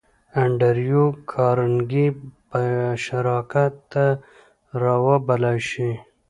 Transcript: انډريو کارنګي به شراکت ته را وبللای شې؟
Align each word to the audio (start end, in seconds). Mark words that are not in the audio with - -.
انډريو 0.43 1.05
کارنګي 1.31 2.07
به 2.49 2.63
شراکت 3.05 3.73
ته 3.91 4.05
را 4.81 4.95
وبللای 5.05 5.59
شې؟ 5.69 5.91